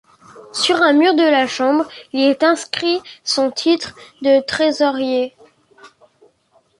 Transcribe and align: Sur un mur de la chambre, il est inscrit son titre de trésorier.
Sur 0.51 0.81
un 0.81 0.93
mur 0.93 1.13
de 1.13 1.21
la 1.21 1.45
chambre, 1.45 1.87
il 2.11 2.21
est 2.21 2.41
inscrit 2.41 3.03
son 3.23 3.51
titre 3.51 3.95
de 4.23 4.43
trésorier. 4.43 5.35